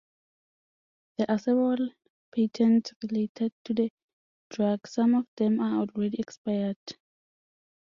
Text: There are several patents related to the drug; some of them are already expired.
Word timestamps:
There 1.19 1.29
are 1.29 1.37
several 1.37 1.89
patents 2.35 2.91
related 3.03 3.53
to 3.65 3.73
the 3.75 3.91
drug; 4.49 4.87
some 4.87 5.13
of 5.13 5.27
them 5.37 5.59
are 5.59 5.81
already 5.81 6.17
expired. 6.19 6.79